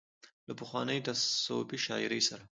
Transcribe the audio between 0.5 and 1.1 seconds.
پخوانۍ